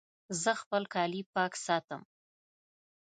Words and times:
زه 0.41 0.51
خپل 0.61 0.83
کالي 0.93 1.21
پاک 1.33 1.53
ساتم. 1.65 2.01